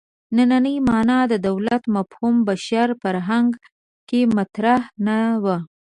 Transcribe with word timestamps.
نننۍ 0.35 0.77
معنا 0.87 1.17
دولت 1.47 1.83
مفهوم 1.95 2.35
بشر 2.47 2.87
فرهنګ 3.01 3.49
کې 4.09 4.19
مطرح 4.37 4.81
نه 5.05 5.17
و. 5.43 5.45